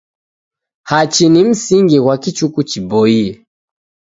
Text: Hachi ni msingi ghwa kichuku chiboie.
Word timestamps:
Hachi 0.89 1.25
ni 1.29 1.41
msingi 1.49 1.97
ghwa 1.99 2.15
kichuku 2.23 2.59
chiboie. 2.69 3.29